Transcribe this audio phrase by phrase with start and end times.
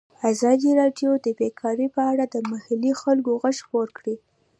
[0.31, 4.15] ازادي راډیو د بیکاري په اړه د محلي خلکو غږ خپور کړی.